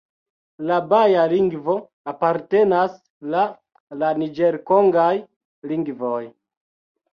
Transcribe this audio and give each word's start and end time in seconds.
La 0.69 0.77
baja 0.93 1.25
lingvo 1.33 1.75
apartenas 2.13 2.97
la 3.35 3.45
la 4.01 4.11
niĝer-kongaj 4.23 5.15
lingvoj. 5.75 6.27